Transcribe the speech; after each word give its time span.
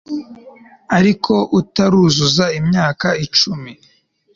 ariko 0.97 1.33
utaruzuza 1.59 2.45
imyaka 2.59 3.07
icumi 3.25 3.71